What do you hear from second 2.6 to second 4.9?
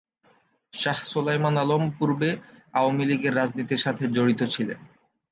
আওয়ামী লীগের রাজনীতির সাথে জড়িত ছিলেন।